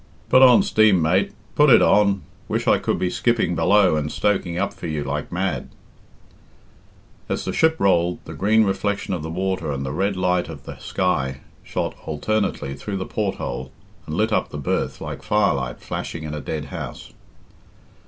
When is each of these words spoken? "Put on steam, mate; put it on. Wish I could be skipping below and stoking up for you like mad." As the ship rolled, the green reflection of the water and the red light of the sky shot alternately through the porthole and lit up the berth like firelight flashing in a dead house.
"Put 0.29 0.41
on 0.41 0.63
steam, 0.63 0.99
mate; 0.99 1.31
put 1.53 1.69
it 1.69 1.83
on. 1.83 2.23
Wish 2.47 2.67
I 2.67 2.79
could 2.79 2.97
be 2.97 3.11
skipping 3.11 3.53
below 3.53 3.95
and 3.97 4.11
stoking 4.11 4.57
up 4.57 4.73
for 4.73 4.87
you 4.87 5.03
like 5.03 5.31
mad." 5.31 5.69
As 7.29 7.45
the 7.45 7.53
ship 7.53 7.75
rolled, 7.77 8.17
the 8.25 8.33
green 8.33 8.63
reflection 8.63 9.13
of 9.13 9.21
the 9.21 9.29
water 9.29 9.71
and 9.71 9.85
the 9.85 9.91
red 9.91 10.17
light 10.17 10.49
of 10.49 10.63
the 10.63 10.79
sky 10.79 11.41
shot 11.61 11.93
alternately 12.07 12.73
through 12.73 12.97
the 12.97 13.05
porthole 13.05 13.71
and 14.07 14.15
lit 14.15 14.33
up 14.33 14.49
the 14.49 14.57
berth 14.57 15.01
like 15.01 15.21
firelight 15.21 15.79
flashing 15.79 16.23
in 16.23 16.33
a 16.33 16.41
dead 16.41 16.65
house. 16.73 17.13